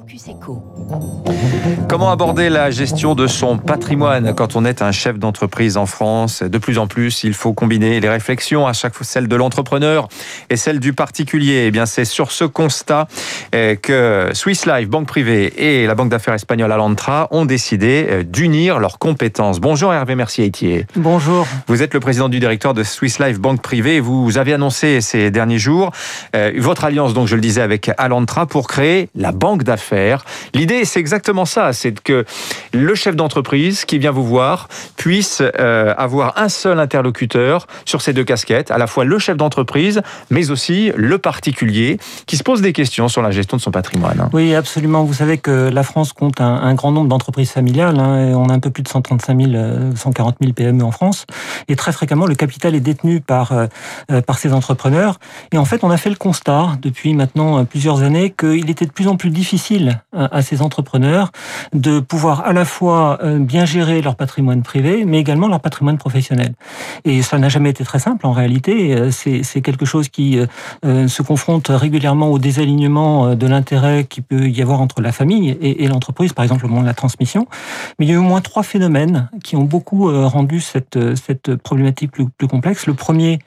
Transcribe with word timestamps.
Focus 0.00 0.28
Echo. 0.28 0.62
Comment 1.86 2.10
aborder 2.10 2.48
la 2.48 2.70
gestion 2.70 3.14
de 3.14 3.26
son 3.26 3.58
patrimoine 3.58 4.34
quand 4.34 4.56
on 4.56 4.64
est 4.64 4.80
un 4.80 4.92
chef 4.92 5.18
d'entreprise 5.18 5.76
en 5.76 5.84
France? 5.84 6.42
De 6.42 6.56
plus 6.56 6.78
en 6.78 6.86
plus, 6.86 7.22
il 7.22 7.34
faut 7.34 7.52
combiner 7.52 8.00
les 8.00 8.08
réflexions, 8.08 8.66
à 8.66 8.72
chaque 8.72 8.94
fois 8.94 9.04
celle 9.04 9.28
de 9.28 9.36
l'entrepreneur 9.36 10.08
et 10.48 10.56
celle 10.56 10.80
du 10.80 10.94
particulier. 10.94 11.64
Eh 11.66 11.70
bien, 11.70 11.84
c'est 11.84 12.06
sur 12.06 12.32
ce 12.32 12.44
constat 12.44 13.08
eh, 13.52 13.78
que 13.82 14.30
Swiss 14.32 14.64
Life, 14.64 14.88
banque 14.88 15.06
privée, 15.06 15.52
et 15.58 15.86
la 15.86 15.94
banque 15.94 16.08
d'affaires 16.08 16.34
espagnole 16.34 16.72
Alantra 16.72 17.28
ont 17.30 17.44
décidé 17.44 18.06
eh, 18.08 18.24
d'unir 18.24 18.78
leurs 18.78 18.98
compétences. 18.98 19.60
Bonjour 19.60 19.92
Hervé 19.92 20.14
Mercier-Aitier. 20.14 20.86
Bonjour. 20.96 21.46
Vous 21.66 21.82
êtes 21.82 21.92
le 21.92 22.00
président 22.00 22.30
du 22.30 22.40
directeur 22.40 22.72
de 22.72 22.84
Swiss 22.84 23.18
Life, 23.18 23.38
banque 23.38 23.60
privée. 23.60 24.00
Vous 24.00 24.38
avez 24.38 24.54
annoncé 24.54 25.02
ces 25.02 25.30
derniers 25.30 25.58
jours 25.58 25.90
eh, 26.32 26.58
votre 26.58 26.84
alliance, 26.84 27.12
donc 27.12 27.26
je 27.26 27.34
le 27.34 27.42
disais, 27.42 27.60
avec 27.60 27.90
Alantra 27.98 28.46
pour 28.46 28.66
créer 28.66 29.10
la 29.14 29.32
banque 29.32 29.62
d'affaires 29.62 29.89
L'idée, 30.54 30.84
c'est 30.84 31.00
exactement 31.00 31.44
ça, 31.44 31.72
c'est 31.72 32.00
que 32.00 32.24
le 32.72 32.94
chef 32.94 33.16
d'entreprise 33.16 33.84
qui 33.84 33.98
vient 33.98 34.10
vous 34.10 34.24
voir 34.24 34.68
puisse 34.96 35.42
euh, 35.42 35.94
avoir 35.96 36.38
un 36.38 36.48
seul 36.48 36.78
interlocuteur 36.78 37.66
sur 37.84 38.02
ces 38.02 38.12
deux 38.12 38.24
casquettes, 38.24 38.70
à 38.70 38.78
la 38.78 38.86
fois 38.86 39.04
le 39.04 39.18
chef 39.18 39.36
d'entreprise, 39.36 40.02
mais 40.30 40.50
aussi 40.50 40.92
le 40.96 41.18
particulier, 41.18 41.98
qui 42.26 42.36
se 42.36 42.42
pose 42.42 42.62
des 42.62 42.72
questions 42.72 43.08
sur 43.08 43.22
la 43.22 43.30
gestion 43.30 43.56
de 43.56 43.62
son 43.62 43.70
patrimoine. 43.70 44.28
Oui, 44.32 44.54
absolument. 44.54 45.04
Vous 45.04 45.14
savez 45.14 45.38
que 45.38 45.68
la 45.68 45.82
France 45.82 46.12
compte 46.12 46.40
un, 46.40 46.74
grand 46.74 46.92
nombre 46.92 47.08
d'entreprises 47.08 47.50
familiales. 47.50 47.98
Hein, 47.98 48.32
on 48.34 48.48
a 48.48 48.52
un 48.52 48.60
peu 48.60 48.70
plus 48.70 48.82
de 48.82 48.88
135 48.88 49.40
000, 49.40 49.52
140 49.96 50.36
000 50.40 50.52
PME 50.52 50.84
en 50.84 50.90
France. 50.90 51.26
Et 51.68 51.76
très 51.76 51.92
fréquemment, 51.92 52.26
le 52.26 52.34
capital 52.34 52.74
est 52.74 52.80
détenu 52.80 53.20
par, 53.20 53.52
euh, 53.52 53.66
euh, 54.10 54.20
par 54.20 54.38
ces 54.38 54.52
entrepreneurs. 54.52 55.18
Et 55.52 55.58
en 55.58 55.64
fait, 55.64 55.84
on 55.84 55.90
a 55.90 55.96
fait 55.96 56.10
le 56.10 56.16
constat 56.16 56.78
depuis 56.82 57.14
maintenant 57.14 57.64
plusieurs 57.64 58.02
années 58.02 58.34
qu'il 58.38 58.70
était 58.70 58.86
de 58.86 58.92
plus 58.92 59.08
en 59.08 59.16
plus 59.16 59.30
difficile 59.30 59.69
à 60.12 60.42
ces 60.42 60.62
entrepreneurs 60.62 61.30
de 61.72 62.00
pouvoir 62.00 62.46
à 62.46 62.52
la 62.52 62.64
fois 62.64 63.18
euh, 63.22 63.38
bien 63.38 63.64
gérer 63.64 64.02
leur 64.02 64.16
patrimoine 64.16 64.62
privé, 64.62 65.04
mais 65.04 65.18
également 65.18 65.48
leur 65.48 65.60
patrimoine 65.60 65.98
professionnel. 65.98 66.54
Et 67.04 67.22
ça 67.22 67.38
n'a 67.38 67.48
jamais 67.48 67.70
été 67.70 67.84
très 67.84 67.98
simple 67.98 68.26
en 68.26 68.32
réalité. 68.32 68.94
Euh, 68.94 69.10
c'est 69.10 69.60
quelque 69.60 69.84
chose 69.84 70.08
qui 70.08 70.38
euh, 70.84 71.08
se 71.08 71.22
confronte 71.22 71.68
régulièrement 71.68 72.28
au 72.28 72.38
désalignement 72.38 73.34
de 73.34 73.46
l'intérêt 73.46 74.04
qui 74.04 74.20
peut 74.20 74.48
y 74.48 74.62
avoir 74.62 74.80
entre 74.80 75.00
la 75.00 75.12
famille 75.12 75.56
et, 75.60 75.86
l'entreprise, 75.88 76.32
par 76.32 76.44
exemple 76.44 76.66
au 76.66 76.68
moment 76.68 76.82
de 76.82 76.86
la 76.86 76.94
transmission. 76.94 77.46
Mais 77.98 78.06
il 78.06 78.08
y 78.08 78.12
a 78.12 78.14
eu 78.14 78.18
au 78.18 78.22
moins 78.22 78.40
trois 78.40 78.62
phénomènes 78.62 79.28
qui 79.42 79.56
ont 79.56 79.64
beaucoup 79.64 80.10
rendu 80.28 80.60
cette, 80.60 80.98
problématique 81.62 82.12
plus 82.12 82.48
complexe. 82.48 82.86
Le 82.86 82.94
premier, 82.94 83.38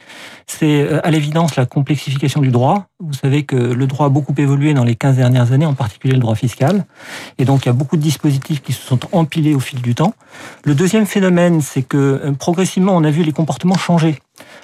c'est 0.47 0.89
à 1.03 1.09
l'évidence 1.11 1.55
la 1.55 1.65
complexification 1.65 2.41
du 2.41 2.51
droit. 2.51 2.87
Vous 2.99 3.13
savez 3.13 3.43
que 3.43 3.55
le 3.55 3.87
droit 3.87 4.07
a 4.07 4.09
beaucoup 4.09 4.33
évolué 4.37 4.73
dans 4.73 4.83
les 4.83 4.95
15 4.95 5.17
dernières 5.17 5.51
années, 5.51 5.65
en 5.65 5.73
particulier 5.73 6.12
le 6.15 6.21
droit 6.21 6.35
fiscal. 6.35 6.85
Et 7.37 7.45
donc, 7.45 7.65
il 7.65 7.67
y 7.67 7.69
a 7.69 7.73
beaucoup 7.73 7.97
de 7.97 8.01
dispositifs 8.01 8.61
qui 8.61 8.73
se 8.73 8.81
sont 8.81 8.99
empilés 9.11 9.55
au 9.55 9.59
fil 9.59 9.81
du 9.81 9.95
temps. 9.95 10.13
Le 10.63 10.75
deuxième 10.75 11.05
phénomène, 11.05 11.61
c'est 11.61 11.83
que 11.83 11.97
euh, 11.97 12.31
progressivement, 12.31 12.95
on 12.95 13.03
a 13.03 13.11
vu 13.11 13.23
les 13.23 13.31
comportements 13.31 13.77
changer. 13.77 14.19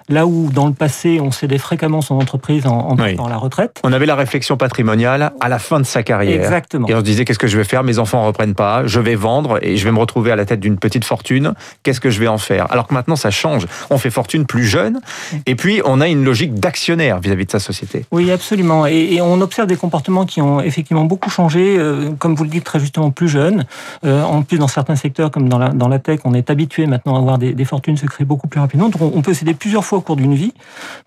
Là 0.08 0.26
où 0.26 0.50
dans 0.52 0.68
le 0.68 0.74
passé, 0.74 1.20
on 1.22 1.32
cédait 1.32 1.58
fréquemment 1.58 2.02
son 2.02 2.16
entreprise 2.16 2.66
en, 2.66 2.98
en 2.98 3.28
la 3.28 3.38
retraite. 3.38 3.80
On 3.84 3.94
avait 3.94 4.06
la 4.06 4.16
réflexion 4.16 4.58
patrimoniale 4.58 5.34
à 5.40 5.50
la 5.50 5.60
fin 5.60 5.80
de 5.80 5.86
sa 5.86 6.04
carrière. 6.04 6.44
Exactement. 6.44 6.88
Et 6.88 6.96
on 6.96 7.00
se 7.00 7.04
disait 7.04 7.26
qu'est-ce 7.26 7.40
que 7.40 7.48
je 7.48 7.58
vais 7.58 7.64
faire? 7.64 7.84
Mes 7.84 8.00
enfants 8.00 8.22
ne 8.22 8.28
reprennent 8.28 8.56
pas, 8.56 8.86
je 8.86 9.00
vais 9.00 9.16
vendre 9.16 9.60
et 9.62 9.78
je 9.78 9.84
vais 9.86 9.92
me 9.92 10.00
retrouver 10.00 10.32
à 10.32 10.36
la 10.36 10.46
tête 10.46 10.60
d'une 10.60 10.78
petite 10.78 11.06
fortune. 11.06 11.54
Qu'est-ce 11.84 12.02
que 12.02 12.10
je 12.10 12.20
vais 12.20 12.28
en 12.28 12.38
faire? 12.38 12.72
Alors 12.72 12.88
que 12.88 12.94
maintenant, 12.94 13.16
ça 13.16 13.32
change. 13.32 13.68
On 13.90 13.98
fait 13.98 14.10
fortune 14.10 14.46
plus 14.46 14.66
jeune 14.66 15.00
et 15.46 15.56
puis 15.56 15.82
on 15.86 16.02
a 16.02 16.08
une 16.08 16.24
logique 16.24 16.56
d'actionnaire 16.56 17.20
vis-à-vis 17.20 17.46
de 17.46 17.52
sa 17.52 17.60
société. 17.60 18.06
Oui, 18.12 18.32
absolument. 18.32 18.86
Et, 18.86 19.20
on 19.22 19.42
observe 19.42 19.68
des 19.68 19.76
comportements 19.76 20.26
qui 20.26 20.42
ont 20.42 20.62
effectivement 20.62 21.04
beaucoup 21.04 21.30
changé, 21.30 21.78
euh, 21.78 22.12
comme 22.18 22.36
vous 22.36 22.46
le 22.46 22.50
dites 22.50 22.64
très 22.64 22.80
justement, 22.80 23.12
plus 23.12 23.28
jeunes. 23.28 23.66
Euh, 24.06 24.24
en 24.24 24.44
plus, 24.44 24.58
dans 24.58 24.70
certains 24.70 24.96
secteurs, 24.96 25.30
comme 25.30 25.50
dans 25.50 25.60
la, 25.60 25.70
dans 25.70 25.90
la 25.90 26.00
tech, 26.00 26.22
on 26.24 26.34
est 26.34 26.50
habitué 26.50 26.88
maintenant 26.88 27.16
à 27.16 27.20
avoir 27.20 27.38
des, 27.38 27.54
des 27.54 27.66
fortunes 27.66 27.98
se 27.98 28.06
créer 28.06 28.26
beaucoup 28.26 28.48
plus 28.48 28.60
rapidement. 28.60 28.90
Donc 28.90 29.02
on 29.02 29.22
peut 29.22 29.34
céder 29.34 29.54
plusieurs 29.54 29.79
fois 29.86 29.98
au 29.98 30.02
cours 30.02 30.16
d'une 30.16 30.36
vie, 30.36 30.54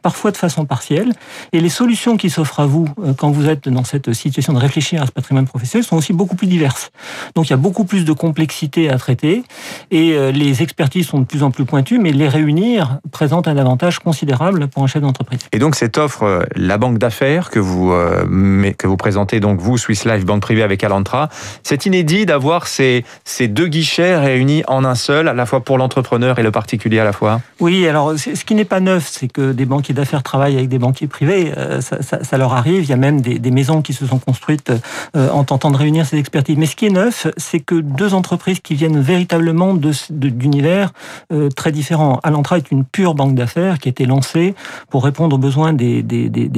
parfois 0.02 0.30
de 0.30 0.36
façon 0.36 0.64
partielle. 0.64 1.12
Et 1.52 1.60
les 1.60 1.68
solutions 1.68 2.16
qui 2.16 2.30
s'offrent 2.30 2.60
à 2.60 2.66
vous 2.66 2.86
euh, 3.02 3.14
quand 3.14 3.30
vous 3.30 3.48
êtes 3.48 3.68
dans 3.68 3.84
cette 3.84 4.12
situation 4.12 4.52
de 4.52 4.58
réfléchir 4.58 5.02
à 5.02 5.06
ce 5.06 5.12
patrimoine 5.12 5.46
professionnel 5.46 5.84
sont 5.84 5.96
aussi 5.96 6.12
beaucoup 6.12 6.36
plus 6.36 6.46
diverses. 6.46 6.90
Donc 7.34 7.48
il 7.48 7.50
y 7.50 7.54
a 7.54 7.58
beaucoup 7.58 7.84
plus 7.84 8.04
de 8.04 8.12
complexité 8.12 8.90
à 8.90 8.98
traiter 8.98 9.44
et 9.90 10.12
euh, 10.12 10.30
les 10.32 10.62
expertises 10.62 11.06
sont 11.06 11.20
de 11.20 11.24
plus 11.24 11.42
en 11.42 11.50
plus 11.50 11.64
pointues, 11.64 11.98
mais 11.98 12.12
les 12.12 12.28
réunir 12.28 12.98
présente 13.10 13.48
un 13.48 13.56
avantage 13.56 13.98
considérable 13.98 14.68
pour 14.68 14.82
un 14.82 14.86
chef 14.86 15.02
d'entreprise. 15.02 15.40
Et 15.52 15.58
donc 15.58 15.74
cette 15.74 15.98
offre, 15.98 16.22
euh, 16.24 16.42
la 16.56 16.78
banque 16.78 16.98
d'affaires 16.98 17.50
que 17.50 17.58
vous 17.58 17.92
que 17.92 18.86
vous 18.86 18.96
présentez 18.96 19.40
donc 19.40 19.60
vous 19.60 19.76
Swiss 19.76 20.04
Life 20.04 20.24
banque 20.24 20.42
privée 20.42 20.62
avec 20.62 20.82
Alantra, 20.84 21.28
c'est 21.62 21.86
inédit 21.86 22.26
d'avoir 22.26 22.66
ces 22.66 23.04
ces 23.24 23.48
deux 23.48 23.68
guichets 23.68 24.16
réunis 24.16 24.62
en 24.68 24.84
un 24.84 24.94
seul, 24.94 25.28
à 25.28 25.34
la 25.34 25.46
fois 25.46 25.60
pour 25.60 25.78
l'entrepreneur 25.78 26.38
et 26.38 26.42
le 26.42 26.50
particulier 26.50 26.98
à 26.98 27.04
la 27.04 27.12
fois? 27.12 27.40
Oui, 27.60 27.86
alors 27.86 28.18
ce 28.18 28.44
qui 28.44 28.54
n'est 28.62 28.68
pas 28.68 28.80
neuf, 28.80 29.08
c'est 29.10 29.28
que 29.28 29.52
des 29.52 29.66
banquiers 29.66 29.94
d'affaires 29.94 30.22
travaillent 30.22 30.56
avec 30.56 30.68
des 30.68 30.78
banquiers 30.78 31.06
privés. 31.06 31.52
Euh, 31.56 31.80
ça, 31.80 32.38
leur 32.38 32.54
arrive. 32.54 32.82
Il 32.82 32.88
y 32.88 32.92
a 32.92 32.96
même 32.96 33.20
des, 33.20 33.50
maisons 33.50 33.82
qui 33.82 33.92
se 33.92 34.06
sont 34.06 34.18
construites 34.18 34.72
euh, 35.16 35.28
en 35.30 35.44
tentant 35.44 35.70
de 35.70 35.76
réunir 35.76 36.06
ces 36.06 36.16
expertises. 36.16 36.56
Mais 36.56 36.66
ce 36.66 36.76
qui 36.76 36.86
est 36.86 36.90
neuf, 36.90 37.26
c'est 37.36 37.60
que 37.60 37.74
deux 37.74 38.14
entreprises 38.14 38.60
qui 38.60 38.74
viennent 38.74 39.00
véritablement 39.00 39.74
d'univers 40.10 40.92
euh, 41.32 41.48
très 41.50 41.72
différents. 41.72 42.20
Alantra 42.22 42.56
est 42.56 42.70
une 42.70 42.84
pure 42.84 43.14
banque 43.14 43.34
d'affaires 43.34 43.78
qui 43.78 43.88
a 43.88 43.90
été 43.90 44.06
lancée 44.06 44.54
pour 44.90 45.04
répondre 45.04 45.36
aux 45.36 45.38
besoins 45.38 45.72
des, 45.72 46.02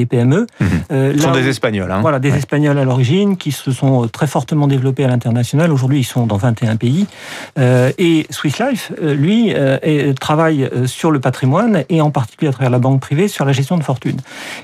PME. 0.09 0.47
Mmh. 0.61 0.67
Ce 0.91 1.19
sont 1.19 1.33
des 1.33 1.49
Espagnols. 1.49 1.91
Hein. 1.91 2.01
Voilà, 2.03 2.19
des 2.19 2.35
Espagnols 2.35 2.79
à 2.79 2.85
l'origine 2.85 3.37
qui 3.37 3.51
se 3.51 3.73
sont 3.73 4.07
très 4.09 4.27
fortement 4.27 4.69
développés 4.69 5.05
à 5.05 5.09
l'international. 5.09 5.73
Aujourd'hui, 5.73 6.01
ils 6.01 6.05
sont 6.05 6.27
dans 6.27 6.37
21 6.37 6.77
pays. 6.77 7.07
et 7.57 8.27
Swiss 8.31 8.59
Life, 8.59 8.93
lui, 9.01 9.55
travaille 10.21 10.69
sur 10.87 11.11
le 11.11 11.21
patrimoine 11.21 11.85
et 11.97 12.01
en 12.01 12.11
particulier 12.11 12.49
à 12.49 12.53
travers 12.53 12.71
la 12.71 12.79
banque 12.79 13.01
privée, 13.01 13.29
sur 13.29 13.45
la 13.45 13.53
gestion 13.53 13.77
de 13.79 13.83
fortune. 13.83 14.21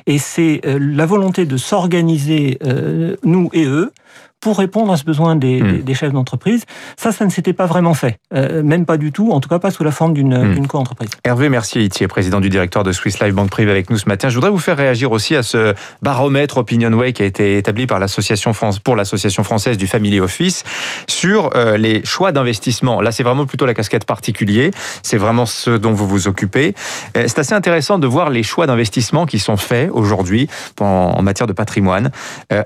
Et 0.07 0.19
c'est 0.19 0.61
euh, 0.65 0.79
la 0.81 1.07
volonté 1.07 1.47
de 1.47 1.57
s'organiser, 1.57 2.59
euh, 2.65 3.17
nous 3.23 3.51
et 3.53 3.65
eux, 3.65 3.93
pour 4.41 4.59
répondre 4.59 4.93
à 4.93 4.97
ce 4.97 5.05
besoin 5.05 5.37
des, 5.37 5.61
hmm. 5.61 5.95
chefs 5.95 6.13
d'entreprise. 6.13 6.65
Ça, 6.97 7.13
ça 7.13 7.27
ne 7.27 7.31
s'était 7.31 7.53
pas 7.53 7.67
vraiment 7.67 7.95
fait, 7.95 8.19
euh, 8.35 8.63
même 8.63 8.87
pas 8.87 8.97
du 8.97 9.13
tout, 9.13 9.33
en 9.33 9.41
tout 9.41 9.49
cas 9.49 9.59
pas 9.59 9.71
sous 9.71 9.85
la 9.85 9.91
forme 9.91 10.15
d'une 10.15 10.37
hmm. 10.37 10.67
co-entreprise. 10.67 11.11
Hervé 11.25 11.49
Mercier, 11.49 11.83
Itier, 11.83 12.09
président 12.09 12.41
du 12.41 12.49
directeur 12.49 12.83
de 12.83 12.93
Swiss 12.93 13.21
Life 13.21 13.35
Banque 13.35 13.51
Privée 13.51 13.71
avec 13.71 13.91
nous 13.91 13.99
ce 13.99 14.09
matin. 14.09 14.31
Je 14.31 14.35
voudrais 14.35 14.51
vous 14.51 14.59
faire 14.59 14.77
réagir 14.77 15.13
aussi 15.13 15.37
à 15.37 15.43
ce 15.43 15.75
baromètre 16.01 16.59
Opinionway 16.59 17.13
qui 17.13 17.23
a 17.23 17.27
été 17.27 17.59
établi 17.59 17.87
par 17.87 17.99
l'association 17.99 18.55
France 18.55 18.79
pour 18.79 18.97
l'association 18.97 19.45
française 19.45 19.77
du 19.77 19.87
Family 19.87 20.21
Office 20.21 20.65
sur 21.07 21.51
euh, 21.55 21.77
les 21.77 22.05
choix 22.05 22.33
d'investissement. 22.33 23.03
Là, 23.03 23.13
c'est 23.13 23.23
vraiment 23.23 23.45
plutôt 23.45 23.67
la 23.67 23.75
casquette 23.75 24.07
particulier. 24.07 24.71
C'est 25.03 25.19
vraiment 25.19 25.45
ce 25.45 25.71
dont 25.71 25.93
vous 25.93 26.09
vous 26.09 26.29
occupez. 26.29 26.75
Euh, 27.17 27.25
c'est 27.27 27.41
assez 27.41 27.55
intéressant 27.55 27.99
de 27.99 28.07
voir 28.07 28.31
les 28.31 28.43
choix 28.43 28.67
d'investissement 28.67 29.27
qui 29.27 29.39
sont 29.39 29.59
faits 29.59 29.91
aujourd'hui 29.93 30.49
en, 30.81 31.21
matière 31.23 31.47
de 31.47 31.53
patrimoine 31.53 32.11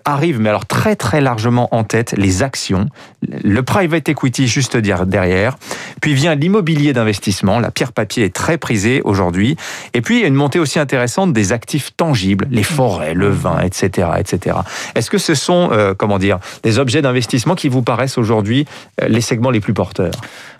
arrivent, 0.04 0.40
mais 0.40 0.48
alors 0.48 0.66
très 0.66 0.94
très 0.94 1.20
largement 1.20 1.63
en 1.70 1.84
tête 1.84 2.14
les 2.16 2.42
actions, 2.42 2.88
le 3.22 3.62
private 3.62 4.08
equity 4.08 4.46
juste 4.46 4.76
derrière, 4.76 5.56
puis 6.04 6.12
vient 6.12 6.34
l'immobilier 6.34 6.92
d'investissement, 6.92 7.60
la 7.60 7.70
pierre 7.70 7.90
papier 7.90 8.24
est 8.24 8.34
très 8.34 8.58
prisée 8.58 9.00
aujourd'hui, 9.06 9.56
et 9.94 10.02
puis 10.02 10.16
il 10.16 10.20
y 10.20 10.24
a 10.24 10.26
une 10.26 10.34
montée 10.34 10.58
aussi 10.58 10.78
intéressante 10.78 11.32
des 11.32 11.50
actifs 11.50 11.96
tangibles, 11.96 12.46
les 12.50 12.62
forêts, 12.62 13.14
le 13.14 13.30
vin, 13.30 13.58
etc. 13.60 14.08
etc. 14.18 14.58
Est-ce 14.94 15.08
que 15.08 15.16
ce 15.16 15.34
sont, 15.34 15.70
euh, 15.72 15.94
comment 15.96 16.18
dire, 16.18 16.40
des 16.62 16.78
objets 16.78 17.00
d'investissement 17.00 17.54
qui 17.54 17.70
vous 17.70 17.80
paraissent 17.80 18.18
aujourd'hui 18.18 18.66
euh, 19.00 19.08
les 19.08 19.22
segments 19.22 19.48
les 19.48 19.60
plus 19.60 19.72
porteurs? 19.72 20.12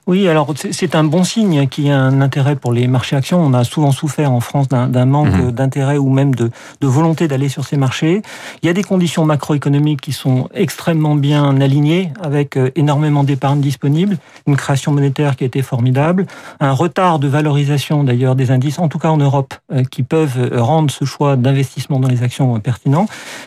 Oui, 0.06 0.28
alors 0.28 0.52
c'est 0.70 0.94
un 0.94 1.04
bon 1.04 1.24
signe 1.24 1.66
qu'il 1.66 1.84
y 1.84 1.88
ait 1.88 1.92
un 1.92 2.20
intérêt 2.20 2.56
pour 2.56 2.72
les 2.72 2.86
marchés 2.86 3.16
actions. 3.16 3.40
On 3.40 3.54
a 3.54 3.64
souvent 3.64 3.90
souffert 3.90 4.32
en 4.32 4.40
France 4.40 4.68
d'un 4.68 5.06
manque 5.06 5.32
mhm. 5.32 5.50
d'intérêt 5.50 5.96
ou 5.96 6.10
même 6.10 6.34
de, 6.34 6.50
de 6.82 6.86
volonté 6.86 7.26
d'aller 7.26 7.48
sur 7.48 7.64
ces 7.64 7.78
marchés. 7.78 8.20
Il 8.62 8.66
y 8.66 8.68
a 8.68 8.74
des 8.74 8.82
conditions 8.82 9.24
macroéconomiques 9.24 10.02
qui 10.02 10.12
sont 10.12 10.50
extrêmement 10.52 11.14
bien 11.14 11.58
alignées, 11.58 12.12
avec 12.22 12.58
euh, 12.58 12.70
énormément 12.76 13.24
d'épargne 13.24 13.60
disponible, 13.60 14.18
une 14.46 14.56
création 14.56 14.92
monétaire 14.92 15.33
qui 15.34 15.44
a 15.44 15.46
été 15.46 15.62
formidable, 15.62 16.26
un 16.60 16.72
retard 16.72 17.18
de 17.18 17.28
valorisation 17.28 18.04
d'ailleurs 18.04 18.36
des 18.36 18.50
indices, 18.50 18.78
en 18.78 18.88
tout 18.88 18.98
cas 18.98 19.08
en 19.08 19.16
Europe, 19.16 19.54
euh, 19.72 19.82
qui 19.84 20.02
peuvent 20.02 20.38
euh, 20.38 20.62
rendre 20.62 20.90
ce 20.90 21.04
choix 21.04 21.36
d'investissement 21.36 22.00
dans 22.00 22.08
les 22.08 22.22
actions 22.22 22.58
pertinent. 22.60 23.06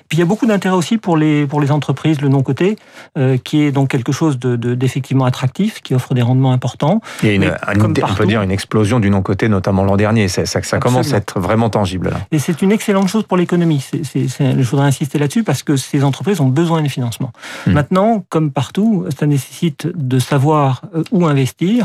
Puis 0.10 0.18
il 0.18 0.20
y 0.20 0.24
a 0.24 0.26
beaucoup 0.26 0.46
d'intérêt 0.46 0.76
aussi 0.76 0.98
pour 0.98 1.18
les, 1.18 1.46
pour 1.48 1.62
les 1.62 1.72
entreprises, 1.72 2.22
le 2.22 2.30
non-coté, 2.30 2.78
qui 3.44 3.62
est 3.62 3.72
donc 3.72 3.90
quelque 3.90 4.12
chose 4.12 4.38
d'effectivement 4.40 5.24
de, 5.24 5.30
attractif, 5.30 5.82
qui 5.82 5.94
offre 5.96 6.14
des 6.14 6.22
rendements 6.22 6.52
important. 6.52 7.02
Il 7.24 7.30
y 7.30 7.32
a 7.32 7.36
une, 7.36 7.52
on 8.04 8.14
peut 8.14 8.26
dire 8.26 8.42
une 8.42 8.52
explosion 8.52 9.00
du 9.00 9.10
non-côté, 9.10 9.50
notamment 9.50 9.84
l'an 9.84 9.98
dernier. 9.98 10.28
Ça, 10.28 10.46
ça, 10.46 10.80
commence 10.80 11.14
à 11.14 11.18
être 11.18 11.40
vraiment 11.40 11.70
tangible. 11.70 12.10
Là. 12.10 12.18
Et 12.32 12.40
c'est 12.40 12.62
une 12.62 12.72
excellente 12.72 13.08
chose 13.08 13.24
pour 13.24 13.38
l'économie. 13.38 13.86
Je 13.94 14.70
voudrais 14.70 14.88
insister 14.88 15.20
là-dessus 15.20 15.44
parce 15.44 15.64
que 15.64 15.76
ces 15.76 16.04
entreprises 16.04 16.42
ont 16.42 16.48
besoin 16.48 16.82
de 16.82 16.88
financement. 16.88 17.32
Mmh. 17.66 17.72
Maintenant, 17.72 18.26
comme 18.30 18.52
partout, 18.52 19.06
ça 19.18 19.26
nécessite 19.26 19.88
de 19.96 20.20
savoir 20.20 20.82
euh, 20.96 21.04
où 21.12 21.26
investir. 21.26 21.77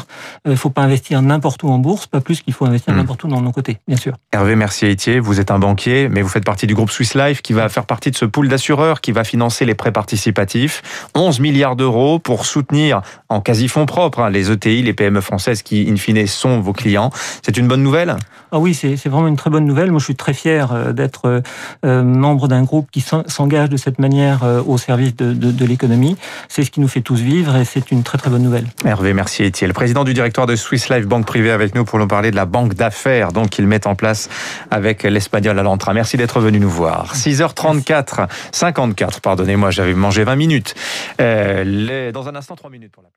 Il 0.45 0.53
ne 0.53 0.57
faut 0.57 0.71
pas 0.71 0.83
investir 0.83 1.23
n'importe 1.23 1.63
où 1.63 1.69
en 1.69 1.79
bourse, 1.79 2.07
pas 2.07 2.21
plus 2.21 2.41
qu'il 2.41 2.55
faut 2.55 2.65
investir 2.65 2.95
mmh. 2.95 2.97
n'importe 2.97 3.25
où 3.25 3.29
dans 3.29 3.41
nos 3.41 3.53
côtés, 3.53 3.79
bien 3.87 3.97
sûr. 3.97 4.15
Hervé 4.33 4.57
Mercier-Etier, 4.57 5.21
vous 5.21 5.41
êtes 5.41 5.51
un 5.51 5.59
banquier, 5.59 6.09
mais 6.09 6.23
vous 6.23 6.29
faites 6.29 6.45
partie 6.45 6.67
du 6.67 6.75
groupe 6.75 6.91
Swiss 6.91 7.15
Life 7.15 7.43
qui 7.43 7.53
va 7.53 7.69
faire 7.69 7.87
partie 7.87 8.11
de 8.11 8.17
ce 8.17 8.25
pool 8.25 8.49
d'assureurs 8.49 9.01
qui 9.01 9.13
va 9.13 9.25
financer 9.25 9.65
les 9.65 9.75
prêts 9.75 9.93
participatifs. 9.93 10.83
11 11.15 11.41
milliards 11.41 11.77
d'euros 11.77 12.19
pour 12.19 12.47
soutenir 12.47 13.03
en 13.29 13.41
quasi-fonds 13.41 13.87
propres 13.87 14.21
hein, 14.21 14.31
les 14.31 14.51
ETI, 14.51 14.83
les 14.83 14.93
PME 14.93 15.21
françaises 15.21 15.63
qui, 15.63 15.89
in 15.91 15.97
fine, 15.97 16.27
sont 16.27 16.61
vos 16.61 16.73
clients. 16.73 17.11
C'est 17.43 17.57
une 17.57 17.69
bonne 17.69 17.83
nouvelle? 17.83 18.17
Ah 18.51 18.59
oui, 18.59 18.75
c'est 18.75 19.07
vraiment 19.07 19.29
une 19.29 19.37
très 19.37 19.49
bonne 19.49 19.65
nouvelle. 19.65 19.91
Moi, 19.91 19.99
je 19.99 20.05
suis 20.05 20.15
très 20.15 20.35
fier 20.35 20.73
euh, 20.73 20.93
d'être 20.93 21.43
euh, 21.87 22.03
membre 22.03 22.49
d'un 22.49 22.63
groupe 22.63 22.91
qui 22.91 23.01
s'engage 23.01 23.71
de 23.71 23.79
cette 23.79 23.99
manière 23.99 24.45
euh, 24.45 24.63
au 24.67 24.77
service 24.77 25.17
de, 25.17 25.33
de, 25.33 25.65
l'économie. 25.65 26.17
C'est 26.49 26.63
ce 26.63 26.71
qui 26.71 26.81
nous 26.81 26.89
fait 26.89 27.01
tous 27.01 27.21
vivre 27.21 27.57
et 27.57 27.65
c'est 27.65 27.91
une 27.91 28.03
très 28.03 28.19
très 28.19 28.31
bonne 28.31 28.43
nouvelle. 28.43 28.67
Hervé 28.85 29.15
Mercier 29.15 29.47
Etienne, 29.49 29.73
président 29.83 30.05
du 30.05 30.15
directoire 30.15 30.47
de 30.47 30.55
Swiss 30.55 30.91
Life 30.91 31.09
Banque 31.09 31.27
Privée 31.27 31.51
avec 31.51 31.75
nous 31.75 31.85
pour 31.85 31.99
nous 31.99 32.07
parler 32.07 32.31
de 32.31 32.37
la 32.37 32.47
banque 32.47 32.75
d'affaires 32.75 33.33
donc 33.33 33.51
qu'ils 33.51 33.67
mettent 33.67 33.89
en 33.89 33.97
place 33.97 34.29
avec 34.71 35.03
l'espagnol 35.03 35.59
Alantra. 35.59 35.93
Merci 35.93 36.17
d'être 36.17 36.39
venu 36.39 36.61
nous 36.61 36.71
voir. 36.71 37.17
6h34, 37.17 38.29
54, 38.53 39.21
pardonnez-moi, 39.21 39.73
j'avais 39.73 39.95
mangé 39.95 40.23
20 40.23 40.37
minutes. 40.37 40.77
Euh, 41.21 42.13
dans 42.13 42.29
un 42.29 42.37
instant, 42.37 42.55
3 42.55 42.71
minutes 42.71 42.93
pour 42.93 43.03
la 43.03 43.09